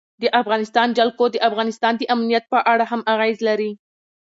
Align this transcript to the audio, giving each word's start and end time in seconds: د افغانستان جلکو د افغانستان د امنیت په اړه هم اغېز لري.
د 0.21 0.23
افغانستان 0.41 0.87
جلکو 0.97 1.25
د 1.31 1.37
افغانستان 1.49 1.93
د 1.97 2.03
امنیت 2.15 2.43
په 2.53 2.59
اړه 2.71 2.85
هم 2.91 3.01
اغېز 3.13 3.37
لري. 3.47 3.71